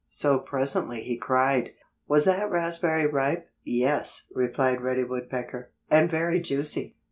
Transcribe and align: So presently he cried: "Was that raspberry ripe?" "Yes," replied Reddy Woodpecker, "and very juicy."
So 0.09 0.39
presently 0.39 1.01
he 1.01 1.15
cried: 1.15 1.73
"Was 2.07 2.25
that 2.25 2.49
raspberry 2.49 3.05
ripe?" 3.05 3.47
"Yes," 3.63 4.25
replied 4.33 4.81
Reddy 4.81 5.03
Woodpecker, 5.03 5.69
"and 5.91 6.09
very 6.09 6.39
juicy." 6.39 6.95